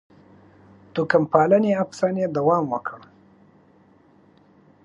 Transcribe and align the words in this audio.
توکم 0.93 1.23
پالنې 1.31 1.71
افسانې 1.83 2.25
دوام 2.37 2.63
وکړ. 2.69 2.99